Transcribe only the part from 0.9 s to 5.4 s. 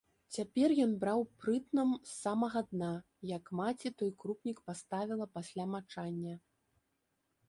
браў прытном з самага дна, як маці той крупнік паставіла